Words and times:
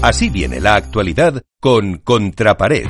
Así 0.00 0.30
viene 0.30 0.60
la 0.60 0.76
actualidad 0.76 1.42
con 1.60 1.98
Contrapared. 1.98 2.86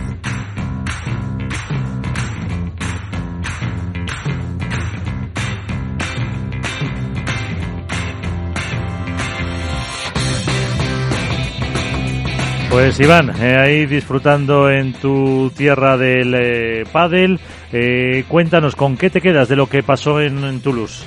Pues 12.70 13.00
Iván, 13.00 13.30
eh, 13.40 13.56
ahí 13.58 13.86
disfrutando 13.86 14.70
en 14.70 14.92
tu 14.92 15.50
tierra 15.56 15.96
del 15.96 16.34
eh, 16.34 16.84
pádel, 16.92 17.40
eh, 17.72 18.24
cuéntanos 18.28 18.76
con 18.76 18.96
qué 18.96 19.08
te 19.08 19.22
quedas 19.22 19.48
de 19.48 19.56
lo 19.56 19.66
que 19.66 19.82
pasó 19.82 20.20
en, 20.20 20.60
Toulouse. 20.60 21.04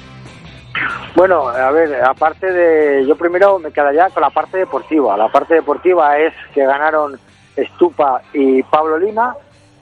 Bueno, 1.15 1.47
a 1.49 1.71
ver, 1.71 2.03
aparte 2.03 2.51
de, 2.51 3.05
yo 3.05 3.15
primero 3.15 3.59
me 3.59 3.71
quedaría 3.71 4.09
con 4.09 4.21
la 4.21 4.29
parte 4.29 4.57
deportiva. 4.57 5.17
La 5.17 5.27
parte 5.29 5.55
deportiva 5.55 6.17
es 6.17 6.33
que 6.53 6.65
ganaron 6.65 7.19
Estupa 7.55 8.21
y 8.33 8.63
Pablo 8.63 8.97
Lima, 8.97 9.35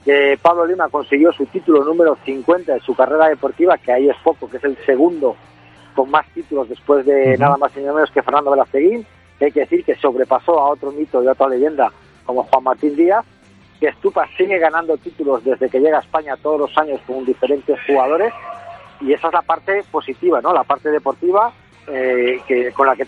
que 0.04 0.38
Pablo 0.42 0.66
Lima 0.66 0.88
consiguió 0.88 1.32
su 1.32 1.46
título 1.46 1.84
número 1.84 2.16
50 2.24 2.74
de 2.74 2.80
su 2.80 2.94
carrera 2.94 3.28
deportiva, 3.28 3.78
que 3.78 3.92
ahí 3.92 4.08
es 4.08 4.16
poco, 4.24 4.50
que 4.50 4.56
es 4.56 4.64
el 4.64 4.76
segundo 4.84 5.36
con 5.94 6.10
más 6.10 6.26
títulos 6.34 6.68
después 6.68 7.06
de 7.06 7.36
nada 7.38 7.56
más 7.56 7.76
y 7.76 7.80
nada 7.80 7.94
menos 7.94 8.10
que 8.10 8.22
Fernando 8.22 8.50
Velasteguín 8.52 9.04
hay 9.44 9.52
que 9.52 9.60
decir 9.60 9.84
que 9.84 9.94
sobrepasó 9.96 10.58
a 10.58 10.70
otro 10.70 10.92
mito 10.92 11.22
y 11.22 11.26
otra 11.26 11.48
leyenda 11.48 11.90
como 12.24 12.44
Juan 12.44 12.64
Martín 12.64 12.94
Díaz, 12.94 13.24
que 13.78 13.88
Estupa 13.88 14.26
sigue 14.36 14.58
ganando 14.58 14.96
títulos 14.98 15.42
desde 15.44 15.68
que 15.68 15.80
llega 15.80 15.98
a 15.98 16.02
España 16.02 16.36
todos 16.36 16.60
los 16.60 16.78
años 16.78 17.00
con 17.06 17.24
diferentes 17.24 17.78
jugadores 17.86 18.32
y 19.00 19.12
esa 19.12 19.28
es 19.28 19.32
la 19.32 19.42
parte 19.42 19.82
positiva, 19.90 20.40
¿no? 20.40 20.52
La 20.52 20.64
parte 20.64 20.90
deportiva 20.90 21.52
eh, 21.86 22.40
que 22.46 22.72
con 22.72 22.86
la 22.86 22.96
que, 22.96 23.06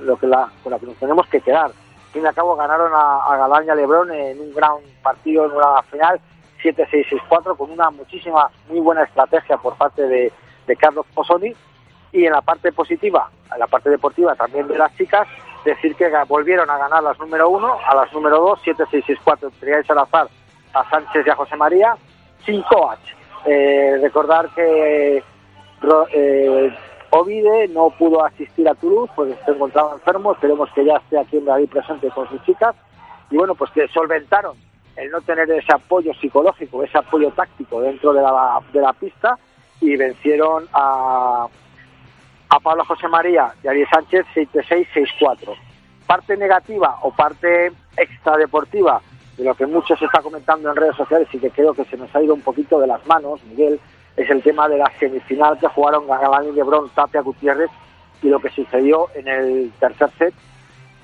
lo 0.00 0.16
que 0.16 0.26
la, 0.26 0.48
con 0.62 0.72
la 0.72 0.78
que 0.78 0.86
nos 0.86 0.96
tenemos 0.96 1.26
que 1.28 1.40
quedar. 1.40 1.66
Al 1.66 2.12
fin 2.12 2.22
y 2.22 2.26
al 2.26 2.34
cabo 2.34 2.56
ganaron 2.56 2.92
a, 2.94 3.24
a 3.24 3.36
Galán 3.36 3.66
y 3.66 3.70
a 3.70 3.74
Lebrón 3.74 4.12
en 4.12 4.38
un 4.40 4.54
gran 4.54 4.76
partido, 5.02 5.46
en 5.46 5.52
una 5.52 5.82
final 5.82 6.20
7-6-6-4 6.62 7.56
con 7.56 7.70
una 7.70 7.90
muchísima, 7.90 8.50
muy 8.68 8.80
buena 8.80 9.02
estrategia 9.02 9.56
por 9.56 9.74
parte 9.76 10.06
de, 10.06 10.32
Carlos 10.78 11.04
Posoni 11.12 11.54
y 12.12 12.24
en 12.24 12.32
la 12.32 12.40
parte 12.40 12.72
positiva, 12.72 13.30
en 13.52 13.60
la 13.60 13.66
parte 13.66 13.90
deportiva 13.90 14.34
también 14.34 14.66
de 14.68 14.78
las 14.78 14.96
chicas, 14.96 15.28
decir 15.66 15.94
que 15.96 16.10
volvieron 16.26 16.70
a 16.70 16.78
ganar 16.78 17.02
las 17.02 17.18
número 17.18 17.50
uno, 17.50 17.76
a 17.86 17.94
las 17.94 18.10
número 18.14 18.38
dos, 18.38 18.60
7, 18.64 18.84
6, 18.90 19.04
6, 19.06 19.18
4, 19.22 19.50
Triay 19.60 19.84
Salazar, 19.84 20.28
a 20.72 20.88
Sánchez 20.88 21.26
y 21.26 21.30
a 21.30 21.36
José 21.36 21.56
María, 21.56 21.94
sin 22.46 22.62
coach. 22.62 23.00
Eh, 23.44 23.98
recordar 24.00 24.48
que 24.54 25.22
eh, 26.12 26.74
Ovide 27.10 27.68
no 27.68 27.90
pudo 27.90 28.24
asistir 28.24 28.68
a 28.68 28.74
Toulouse, 28.74 29.12
pues 29.14 29.36
se 29.44 29.50
encontraba 29.50 29.94
enfermo, 29.94 30.32
esperemos 30.32 30.70
que 30.74 30.84
ya 30.84 30.96
esté 30.96 31.18
aquí 31.18 31.36
en 31.36 31.44
Madrid 31.44 31.68
presente 31.68 32.08
con 32.10 32.28
sus 32.28 32.42
chicas, 32.44 32.74
y 33.30 33.36
bueno, 33.36 33.54
pues 33.54 33.70
que 33.72 33.86
solventaron 33.88 34.56
el 34.96 35.10
no 35.10 35.20
tener 35.20 35.50
ese 35.50 35.72
apoyo 35.74 36.12
psicológico, 36.14 36.82
ese 36.82 36.98
apoyo 36.98 37.30
táctico 37.30 37.80
dentro 37.80 38.12
de 38.12 38.22
la, 38.22 38.60
de 38.72 38.80
la 38.80 38.92
pista, 38.92 39.38
y 39.80 39.96
vencieron 39.96 40.66
a, 40.72 41.46
a 42.48 42.60
Pablo 42.60 42.84
José 42.84 43.08
María 43.08 43.52
y 43.62 43.68
Ariel 43.68 43.88
Sánchez 43.92 44.26
7-6-6-4. 44.34 45.54
Parte 46.06 46.36
negativa 46.36 46.98
o 47.02 47.10
parte 47.10 47.72
extradeportiva 47.96 49.00
de 49.36 49.44
lo 49.44 49.54
que 49.54 49.66
mucho 49.66 49.96
se 49.96 50.04
está 50.04 50.20
comentando 50.20 50.70
en 50.70 50.76
redes 50.76 50.96
sociales 50.96 51.28
y 51.32 51.38
que 51.38 51.50
creo 51.50 51.74
que 51.74 51.84
se 51.84 51.96
nos 51.96 52.14
ha 52.14 52.22
ido 52.22 52.34
un 52.34 52.42
poquito 52.42 52.78
de 52.78 52.86
las 52.86 53.04
manos, 53.06 53.42
Miguel, 53.44 53.80
es 54.16 54.28
el 54.28 54.42
tema 54.42 54.68
de 54.68 54.78
la 54.78 54.90
semifinal 54.98 55.58
que 55.58 55.68
jugaron 55.68 56.06
Galán 56.06 56.48
y 56.48 56.52
Lebrón, 56.52 56.90
Tapia 56.94 57.22
Gutiérrez 57.22 57.70
y 58.22 58.28
lo 58.28 58.40
que 58.40 58.50
sucedió 58.50 59.08
en 59.14 59.28
el 59.28 59.72
tercer 59.80 60.10
set. 60.18 60.34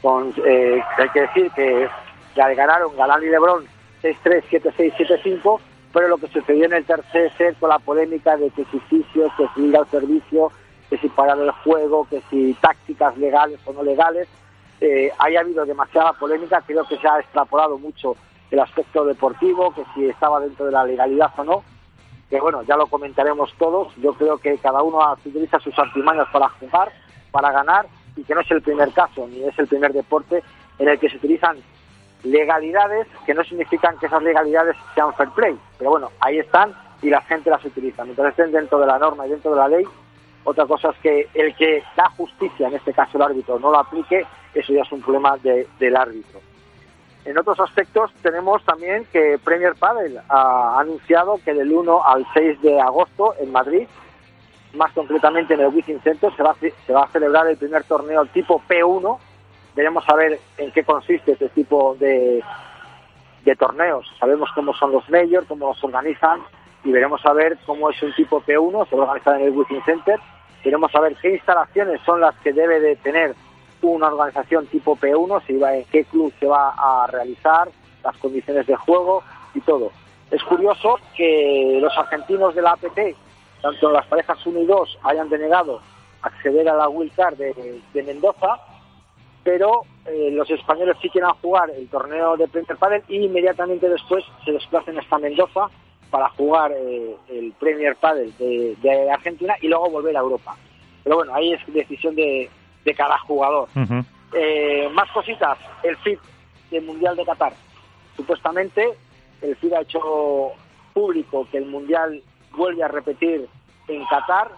Con, 0.02 0.32
eh, 0.46 0.80
hay 0.96 1.08
que 1.08 1.22
decir 1.22 1.50
que 1.52 1.88
ya 2.36 2.52
ganaron 2.54 2.96
Galán 2.96 3.22
y 3.22 3.26
Lebrón 3.26 3.64
6-3, 4.02 4.44
7-6, 4.50 4.94
7-5, 4.96 5.60
pero 5.92 6.08
lo 6.08 6.18
que 6.18 6.28
sucedió 6.28 6.66
en 6.66 6.74
el 6.74 6.84
tercer 6.84 7.32
set 7.36 7.58
con 7.58 7.70
la 7.70 7.78
polémica 7.78 8.36
de 8.36 8.50
que 8.50 8.64
si 8.66 8.78
fisios, 8.80 9.32
que 9.36 9.46
si 9.54 9.62
ir 9.62 9.76
al 9.76 9.88
servicio, 9.88 10.52
que 10.88 10.98
si 10.98 11.08
parar 11.08 11.38
el 11.38 11.50
juego, 11.50 12.06
que 12.08 12.22
si 12.30 12.54
tácticas 12.54 13.16
legales 13.18 13.58
o 13.64 13.72
no 13.72 13.82
legales. 13.82 14.28
Eh, 14.80 15.10
haya 15.18 15.41
habido 15.41 15.66
demasiada 15.66 16.12
polémica, 16.12 16.62
creo 16.64 16.86
que 16.86 16.98
se 16.98 17.08
ha 17.08 17.18
extrapolado 17.18 17.78
mucho 17.78 18.16
el 18.50 18.60
aspecto 18.60 19.04
deportivo, 19.04 19.74
que 19.74 19.82
si 19.94 20.06
estaba 20.06 20.41
dentro 20.41 20.66
de 20.66 20.72
la 20.72 20.84
legalidad 20.84 21.32
o 21.36 21.44
no, 21.44 21.64
que 22.31 22.41
bueno, 22.41 22.62
ya 22.62 22.77
lo 22.77 22.87
comentaremos 22.87 23.53
todos, 23.59 23.94
yo 23.97 24.12
creo 24.15 24.39
que 24.39 24.59
cada 24.59 24.83
uno 24.83 24.99
utiliza 25.25 25.59
sus 25.61 25.78
artimañas 25.78 26.28
para 26.33 26.49
jugar, 26.50 26.93
para 27.31 27.53
ganar, 27.53 27.87
y 28.16 28.25
que 28.25 28.34
no 28.34 28.41
es 28.41 28.50
el 28.50 28.62
primer 28.62 28.93
caso, 28.93 29.27
ni 29.28 29.44
es 29.44 29.59
el 29.59 29.66
primer 29.66 29.93
deporte 29.93 30.43
en 30.78 30.89
el 30.89 30.99
que 30.99 31.09
se 31.09 31.16
utilizan 31.16 31.56
legalidades 32.25 33.06
que 33.25 33.34
no 33.34 33.44
significan 33.44 33.97
que 33.99 34.06
esas 34.06 34.22
legalidades 34.22 34.77
sean 34.94 35.15
fair 35.15 35.31
play, 35.31 35.59
pero 35.78 35.91
bueno, 35.91 36.11
ahí 36.21 36.39
están 36.39 36.75
y 37.00 37.11
la 37.11 37.21
gente 37.22 37.50
las 37.50 37.65
utiliza. 37.65 38.05
Mientras 38.05 38.31
estén 38.31 38.50
dentro 38.50 38.78
de 38.78 38.87
la 38.87 38.99
norma 38.99 39.27
y 39.27 39.31
dentro 39.31 39.53
de 39.53 39.56
la 39.56 39.69
ley, 39.69 39.84
otra 40.45 40.66
cosa 40.66 40.91
es 40.91 40.97
que 40.99 41.28
el 41.34 41.55
que 41.55 41.83
da 41.97 42.10
justicia, 42.10 42.69
en 42.69 42.75
este 42.75 42.93
caso 42.93 43.16
el 43.16 43.22
árbitro, 43.22 43.59
no 43.59 43.71
lo 43.71 43.78
aplique, 43.78 44.27
eso 44.55 44.72
ya 44.72 44.83
es 44.83 44.93
un 44.93 45.03
problema 45.03 45.37
del 45.37 45.97
árbitro. 45.97 46.41
En 47.28 47.37
otros 47.37 47.61
aspectos 47.61 48.11
tenemos 48.22 48.65
también 48.65 49.05
que 49.12 49.39
Premier 49.44 49.75
Padel 49.75 50.19
ha 50.31 50.81
anunciado 50.81 51.39
que 51.44 51.53
del 51.53 51.71
1 51.71 52.03
al 52.03 52.27
6 52.33 52.62
de 52.62 52.81
agosto 52.81 53.34
en 53.39 53.53
Madrid, 53.53 53.87
más 54.72 54.91
concretamente 54.93 55.53
en 55.53 55.61
el 55.61 55.66
Wizzing 55.66 56.00
Center, 56.00 56.33
se 56.34 56.43
va, 56.43 57.03
a 57.03 57.09
celebrar 57.09 57.47
el 57.47 57.59
primer 57.59 57.84
torneo 57.84 58.25
tipo 58.33 58.62
P1. 58.66 59.19
Veremos 59.77 60.09
a 60.09 60.15
ver 60.15 60.41
en 60.56 60.72
qué 60.72 60.84
consiste 60.84 61.33
este 61.33 61.50
tipo 61.50 61.99
de, 62.00 62.43
torneos. 63.59 64.10
Sabemos 64.19 64.49
cómo 64.55 64.72
son 64.72 64.93
los 64.93 65.06
majors, 65.10 65.47
cómo 65.47 65.69
los 65.69 65.84
organizan 65.84 66.41
y 66.83 66.93
veremos 66.93 67.21
a 67.27 67.34
ver 67.34 67.59
cómo 67.66 67.91
es 67.91 68.03
un 68.03 68.15
tipo 68.15 68.41
P1, 68.41 68.89
se 68.89 68.97
va 68.97 69.03
a 69.03 69.06
organizar 69.09 69.39
en 69.39 69.49
el 69.49 69.50
Wizzing 69.50 69.84
Center 69.84 70.19
Queremos 70.62 70.91
saber 70.91 71.15
qué 71.21 71.34
instalaciones 71.34 72.00
son 72.05 72.21
las 72.21 72.34
que 72.37 72.53
debe 72.53 72.81
de 72.81 72.97
tener 72.97 73.34
una 73.83 74.09
organización 74.09 74.66
tipo 74.66 74.97
P1, 74.97 75.47
si 75.47 75.56
va, 75.56 75.77
en 75.77 75.84
qué 75.84 76.05
club 76.05 76.33
se 76.41 76.47
va 76.47 76.75
a 76.77 77.06
realizar, 77.06 77.69
las 78.03 78.16
condiciones 78.19 78.66
de 78.66 78.77
juego 78.77 79.22
y 79.55 79.61
todo. 79.61 79.91
Es 80.31 80.43
curioso 80.43 80.99
que 81.16 81.78
los 81.81 81.97
argentinos 81.97 82.55
de 82.55 82.62
la 82.62 82.72
APT, 82.72 83.16
tanto 83.62 83.91
las 83.91 84.06
parejas 84.06 84.44
1 84.44 84.61
y 84.61 84.66
2, 84.66 84.99
hayan 85.05 85.28
denegado 85.28 85.81
acceder 86.22 86.69
a 86.69 86.77
la 86.77 86.89
Wild 86.89 87.15
Card 87.15 87.37
de, 87.37 88.03
Mendoza, 88.03 88.59
pero 89.43 89.83
eh, 90.06 90.31
los 90.33 90.50
españoles 90.50 90.97
sí 91.00 91.09
quieren 91.09 91.31
jugar 91.41 91.71
el 91.71 91.89
torneo 91.89 92.37
de 92.37 92.49
Premier 92.49 92.77
Padel 92.77 93.03
y 93.09 93.25
inmediatamente 93.25 93.89
después 93.89 94.25
se 94.45 94.53
desplacen 94.53 94.99
hasta 94.99 95.19
Mendoza 95.19 95.69
para 96.10 96.28
jugar 96.31 96.72
eh, 96.72 97.16
el 97.28 97.53
Premier 97.53 97.97
Padel 97.97 98.34
de, 98.37 99.10
Argentina 99.10 99.55
y 99.60 99.69
luego 99.69 99.91
volver 99.91 100.16
a 100.16 100.21
Europa. 100.21 100.56
Pero 101.05 101.16
bueno, 101.16 101.34
ahí 101.34 101.53
es 101.53 101.60
decisión 101.72 102.15
de, 102.15 102.50
cada 102.94 103.19
jugador. 103.19 103.69
Eh, 104.33 104.89
más 104.93 105.11
cositas, 105.11 105.59
el 105.83 105.97
FIT 105.99 106.19
del 106.71 106.84
Mundial 106.84 107.16
de 107.16 107.25
Qatar. 107.25 107.53
Supuestamente 108.16 108.89
el 109.43 109.56
FIT 109.56 109.72
ha 109.72 109.81
hecho 109.81 110.53
público 110.93 111.47
que 111.50 111.59
el 111.59 111.66
Mundial 111.66 112.22
vuelve 112.53 112.83
a 112.83 112.89
repetir 112.89 113.49
en 113.89 114.05
Qatar. 114.06 114.50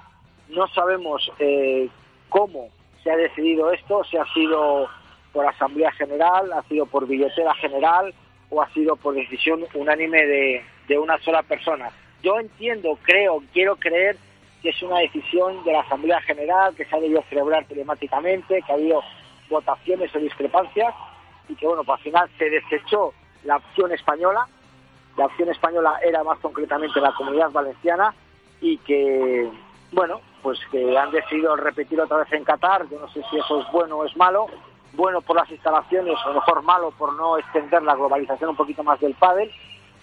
No 0.49 0.67
sabemos 0.69 1.31
eh, 1.39 1.89
cómo 2.29 2.69
se 3.03 3.11
ha 3.11 3.17
decidido 3.17 3.73
esto, 3.73 4.03
si 4.05 4.17
ha 4.17 4.25
sido 4.33 4.89
por 5.33 5.47
Asamblea 5.47 5.93
General, 5.93 6.53
ha 6.53 6.63
sido 6.63 6.87
por 6.87 7.07
billetera 7.07 7.55
general 7.55 8.13
o 8.51 8.61
ha 8.61 8.69
sido 8.71 8.97
por 8.97 9.15
decisión 9.15 9.65
unánime 9.75 10.27
de, 10.27 10.65
de 10.89 10.99
una 10.99 11.19
sola 11.19 11.43
persona. 11.43 11.91
Yo 12.23 12.39
entiendo, 12.39 12.99
creo, 13.03 13.43
quiero 13.53 13.77
creer 13.77 14.17
que 14.63 14.71
es 14.71 14.83
una 14.83 14.99
decisión 14.99 15.63
de 15.65 15.73
la 15.73 15.81
Asamblea 15.81 16.21
General, 16.23 16.75
que 16.75 16.85
se 16.85 16.97
ha 16.97 17.01
debido 17.01 17.23
celebrar 17.29 17.65
telemáticamente, 17.67 18.63
que 18.63 18.73
ha 18.73 18.75
habido 18.75 19.03
votaciones 19.49 20.15
o 20.15 20.19
discrepancias 20.19 20.95
y 21.49 21.55
que, 21.55 21.67
bueno, 21.67 21.83
pues 21.85 21.99
al 21.99 22.05
final 22.05 22.31
se 22.39 22.51
desechó 22.51 23.13
la 23.45 23.57
opción 23.57 23.93
española. 23.93 24.47
La 25.17 25.27
opción 25.27 25.49
española 25.49 25.99
era 26.05 26.23
más 26.23 26.39
concretamente 26.39 27.01
la 27.01 27.13
comunidad 27.13 27.51
valenciana 27.51 28.15
y 28.61 28.79
que, 28.79 29.51
bueno, 29.93 30.21
pues 30.43 30.59
que 30.71 30.97
han 30.97 31.11
decidido 31.11 31.57
repetir 31.57 32.01
otra 32.01 32.19
vez 32.19 32.33
en 32.33 32.45
Qatar. 32.45 32.89
Yo 32.91 33.01
no 33.01 33.09
sé 33.09 33.23
si 33.31 33.39
eso 33.39 33.61
es 33.61 33.73
bueno 33.73 33.99
o 33.99 34.05
es 34.05 34.17
malo. 34.17 34.47
Bueno 34.93 35.21
por 35.21 35.37
las 35.37 35.51
instalaciones, 35.51 36.17
o 36.27 36.33
mejor 36.33 36.63
malo 36.63 36.91
por 36.93 37.15
no 37.15 37.39
extender 37.39 37.83
la 37.83 37.95
globalización 37.95 38.51
un 38.51 38.57
poquito 38.57 38.83
más 38.83 38.99
del 39.01 39.15
pádel 39.15 39.51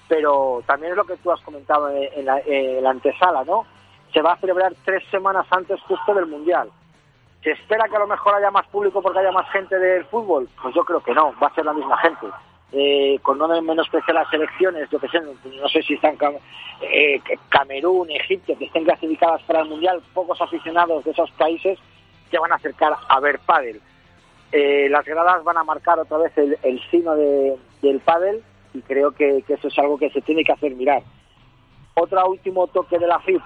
pero 0.08 0.64
también 0.66 0.92
es 0.92 0.98
lo 0.98 1.06
que 1.06 1.18
tú 1.18 1.32
has 1.32 1.42
comentado 1.42 1.90
en 1.90 2.26
la, 2.26 2.90
antesala, 2.90 3.44
¿no? 3.44 3.66
Se 4.14 4.22
va 4.22 4.34
a 4.34 4.38
celebrar 4.38 4.74
tres 4.86 5.04
semanas 5.10 5.46
antes 5.50 5.82
justo 5.82 6.14
del 6.14 6.28
Mundial. 6.28 6.70
¿Se 7.44 7.52
espera 7.52 7.88
que 7.88 7.96
a 7.96 8.00
lo 8.00 8.08
mejor 8.08 8.36
haya 8.36 8.52
más 8.52 8.68
público 8.68 9.02
porque 9.02 9.20
haya 9.20 9.32
más 9.32 9.50
gente 9.52 9.78
del 9.78 10.06
fútbol? 10.06 10.50
Pues 10.62 10.74
yo 10.74 10.84
creo 10.84 11.02
que 11.02 11.14
no, 11.14 11.34
va 11.42 11.48
a 11.48 11.56
ser 11.56 11.66
la 11.66 11.74
misma 11.74 11.98
gente. 11.98 12.28
Eh, 12.74 13.18
con 13.22 13.38
no 13.38 13.48
menospreciar 13.62 14.16
las 14.16 14.34
elecciones, 14.34 14.90
yo 14.90 15.00
que 15.00 15.08
sé, 15.08 15.22
no 15.22 15.70
sé 15.70 15.82
si 15.84 15.94
están 15.94 16.18
eh, 16.82 17.22
Camerún, 17.48 18.12
Egipto, 18.12 18.58
que 18.58 18.66
estén 18.66 18.84
clasificadas 18.84 19.42
para 19.44 19.62
el 19.62 19.70
Mundial, 19.70 20.02
pocos 20.14 20.42
aficionados 20.42 21.06
de 21.06 21.12
esos 21.12 21.32
países 21.32 21.80
se 22.30 22.38
van 22.38 22.52
a 22.52 22.56
acercar 22.56 22.94
a 23.08 23.20
ver 23.20 23.40
pádel. 23.40 23.82
Eh, 24.52 24.90
las 24.90 25.06
gradas 25.06 25.44
van 25.44 25.58
a 25.58 25.64
marcar 25.64 26.00
otra 26.00 26.18
vez 26.18 26.38
el, 26.38 26.58
el 26.64 26.82
sino 26.90 27.16
de, 27.16 27.58
del 27.82 28.00
pádel 28.00 28.44
y 28.74 28.82
creo 28.82 29.12
que, 29.12 29.44
que, 29.48 29.54
eso 29.54 29.68
es 29.70 29.80
algo 29.80 29.98
que 29.98 30.10
se 30.10 30.22
tiene 30.22 30.44
que 30.44 30.52
hacer 30.52 30.76
mirar. 30.76 31.04
Otro 31.94 32.30
último 32.30 32.68
toque 32.68 33.00
de 33.00 33.08
la 33.08 33.20
FIP. 33.20 33.42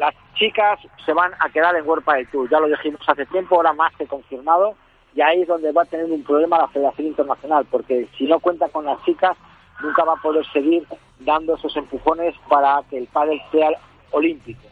Las 0.00 0.14
chicas 0.32 0.80
se 1.04 1.12
van 1.12 1.32
a 1.40 1.50
quedar 1.50 1.76
en 1.76 1.86
World 1.86 2.06
del 2.06 2.26
Tour. 2.28 2.48
Ya 2.48 2.58
lo 2.58 2.68
dijimos 2.68 3.02
hace 3.06 3.26
tiempo, 3.26 3.56
ahora 3.56 3.74
más 3.74 3.94
que 3.96 4.06
confirmado. 4.06 4.74
Y 5.14 5.20
ahí 5.20 5.42
es 5.42 5.48
donde 5.48 5.72
va 5.72 5.82
a 5.82 5.84
tener 5.84 6.06
un 6.06 6.24
problema 6.24 6.56
la 6.56 6.68
Federación 6.68 7.08
Internacional, 7.08 7.66
porque 7.70 8.08
si 8.16 8.24
no 8.24 8.40
cuenta 8.40 8.70
con 8.70 8.86
las 8.86 9.04
chicas, 9.04 9.36
nunca 9.82 10.02
va 10.04 10.14
a 10.14 10.22
poder 10.22 10.46
seguir 10.54 10.86
dando 11.18 11.54
esos 11.54 11.76
empujones 11.76 12.34
para 12.48 12.82
que 12.88 12.96
el 12.96 13.08
pádel 13.08 13.42
sea 13.52 13.72
olímpico. 14.12 14.62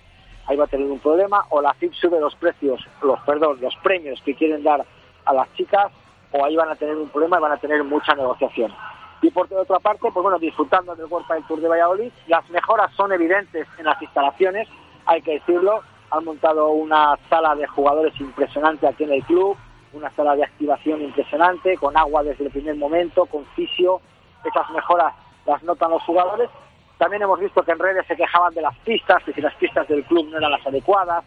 Ahí 0.46 0.56
va 0.56 0.64
a 0.64 0.68
tener 0.68 0.86
un 0.86 0.98
problema, 0.98 1.44
o 1.50 1.60
la 1.60 1.74
FIP 1.74 1.92
sube 1.92 2.18
los 2.18 2.34
precios, 2.36 2.80
los 3.02 3.20
perdón, 3.26 3.58
los 3.60 3.76
premios 3.82 4.22
que 4.22 4.34
quieren 4.34 4.62
dar 4.62 4.82
a 5.26 5.34
las 5.34 5.52
chicas, 5.52 5.92
o 6.32 6.42
ahí 6.42 6.56
van 6.56 6.70
a 6.70 6.76
tener 6.76 6.96
un 6.96 7.10
problema 7.10 7.36
y 7.36 7.42
van 7.42 7.52
a 7.52 7.58
tener 7.58 7.84
mucha 7.84 8.14
negociación. 8.14 8.72
Y 9.20 9.30
por 9.30 9.52
otra 9.52 9.78
parte, 9.78 10.08
pues 10.10 10.22
bueno, 10.22 10.38
disfrutando 10.38 10.96
del 10.96 11.04
World 11.04 11.28
del 11.28 11.44
Tour 11.44 11.60
de 11.60 11.68
Valladolid, 11.68 12.12
las 12.28 12.48
mejoras 12.48 12.94
son 12.94 13.12
evidentes 13.12 13.66
en 13.76 13.84
las 13.84 14.00
instalaciones, 14.00 14.66
hay 15.08 15.22
que 15.22 15.32
decirlo, 15.32 15.82
han 16.10 16.24
montado 16.24 16.68
una 16.68 17.18
sala 17.30 17.54
de 17.54 17.66
jugadores 17.66 18.12
impresionante 18.20 18.86
aquí 18.86 19.04
en 19.04 19.12
el 19.12 19.24
club, 19.24 19.56
una 19.94 20.10
sala 20.10 20.36
de 20.36 20.44
activación 20.44 21.00
impresionante, 21.00 21.76
con 21.78 21.96
agua 21.96 22.22
desde 22.22 22.44
el 22.44 22.50
primer 22.50 22.76
momento, 22.76 23.24
con 23.24 23.44
fisio, 23.56 24.00
esas 24.44 24.70
mejoras 24.70 25.14
las 25.46 25.62
notan 25.62 25.90
los 25.90 26.02
jugadores. 26.02 26.50
También 26.98 27.22
hemos 27.22 27.40
visto 27.40 27.62
que 27.62 27.72
en 27.72 27.78
redes 27.78 28.06
se 28.06 28.16
quejaban 28.16 28.52
de 28.52 28.60
las 28.60 28.76
pistas, 28.78 29.22
que 29.24 29.32
si 29.32 29.40
las 29.40 29.54
pistas 29.54 29.88
del 29.88 30.04
club 30.04 30.28
no 30.28 30.36
eran 30.36 30.50
las 30.50 30.66
adecuadas. 30.66 31.24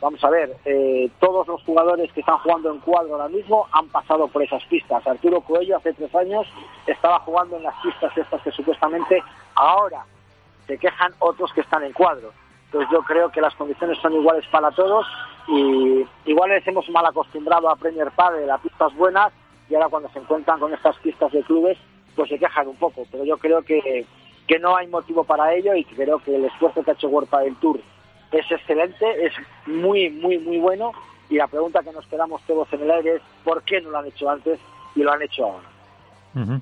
Vamos 0.00 0.24
a 0.24 0.30
ver, 0.30 0.56
eh, 0.64 1.10
todos 1.20 1.46
los 1.46 1.62
jugadores 1.62 2.10
que 2.12 2.20
están 2.20 2.38
jugando 2.38 2.72
en 2.72 2.80
cuadro 2.80 3.14
ahora 3.14 3.28
mismo 3.28 3.68
han 3.72 3.88
pasado 3.88 4.26
por 4.28 4.42
esas 4.42 4.64
pistas. 4.64 5.06
Arturo 5.06 5.42
Coello 5.42 5.76
hace 5.76 5.92
tres 5.92 6.12
años 6.14 6.46
estaba 6.86 7.20
jugando 7.20 7.56
en 7.56 7.64
las 7.64 7.74
pistas 7.82 8.16
estas 8.16 8.40
que 8.40 8.50
supuestamente 8.52 9.22
ahora 9.54 10.04
se 10.66 10.78
quejan 10.78 11.12
otros 11.18 11.52
que 11.52 11.60
están 11.60 11.84
en 11.84 11.92
cuadro. 11.92 12.32
Entonces 12.72 12.90
yo 12.90 13.02
creo 13.02 13.30
que 13.30 13.42
las 13.42 13.54
condiciones 13.54 13.98
son 13.98 14.14
iguales 14.14 14.46
para 14.50 14.70
todos 14.70 15.06
y 15.46 16.06
igual 16.24 16.48
les 16.48 16.66
hemos 16.66 16.88
mal 16.88 17.04
acostumbrado 17.04 17.68
a 17.68 17.76
Premier 17.76 18.10
Padel 18.12 18.48
a 18.48 18.56
pistas 18.56 18.94
buenas 18.96 19.30
y 19.68 19.74
ahora 19.74 19.90
cuando 19.90 20.08
se 20.08 20.20
encuentran 20.20 20.58
con 20.58 20.72
estas 20.72 20.96
pistas 20.98 21.30
de 21.32 21.42
clubes 21.42 21.76
pues 22.16 22.30
se 22.30 22.38
quejan 22.38 22.68
un 22.68 22.76
poco, 22.76 23.06
pero 23.10 23.24
yo 23.24 23.36
creo 23.36 23.60
que, 23.60 24.06
que 24.46 24.58
no 24.58 24.74
hay 24.74 24.86
motivo 24.86 25.22
para 25.24 25.52
ello 25.52 25.74
y 25.74 25.84
creo 25.84 26.18
que 26.20 26.34
el 26.34 26.46
esfuerzo 26.46 26.82
que 26.82 26.92
ha 26.92 26.94
hecho 26.94 27.08
World 27.08 27.30
del 27.30 27.56
Tour 27.56 27.78
es 28.32 28.50
excelente, 28.50 29.26
es 29.26 29.32
muy, 29.66 30.08
muy, 30.08 30.38
muy 30.38 30.58
bueno 30.58 30.92
y 31.28 31.36
la 31.36 31.48
pregunta 31.48 31.82
que 31.82 31.92
nos 31.92 32.06
quedamos 32.06 32.40
todos 32.46 32.72
en 32.72 32.82
el 32.82 32.90
aire 32.90 33.16
es 33.16 33.22
¿por 33.44 33.62
qué 33.64 33.82
no 33.82 33.90
lo 33.90 33.98
han 33.98 34.06
hecho 34.06 34.30
antes 34.30 34.58
y 34.94 35.02
lo 35.02 35.12
han 35.12 35.20
hecho 35.20 35.44
ahora? 35.44 36.60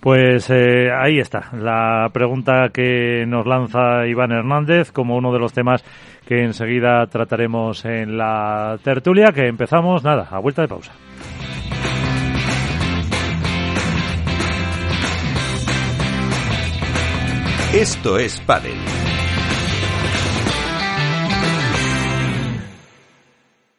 Pues 0.00 0.48
eh, 0.48 0.90
ahí 0.90 1.18
está, 1.18 1.50
la 1.52 2.08
pregunta 2.10 2.70
que 2.72 3.26
nos 3.26 3.46
lanza 3.46 4.06
Iván 4.06 4.32
Hernández 4.32 4.92
como 4.92 5.16
uno 5.16 5.30
de 5.30 5.38
los 5.38 5.52
temas 5.52 5.84
que 6.26 6.42
enseguida 6.42 7.06
trataremos 7.06 7.84
en 7.84 8.16
la 8.16 8.78
tertulia, 8.82 9.32
que 9.32 9.46
empezamos, 9.46 10.02
nada, 10.02 10.28
a 10.30 10.38
vuelta 10.38 10.62
de 10.62 10.68
pausa. 10.68 10.92
Esto 17.74 18.18
es 18.18 18.40
Padel. 18.40 18.99